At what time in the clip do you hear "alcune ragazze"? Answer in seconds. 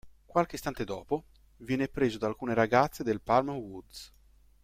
2.25-3.03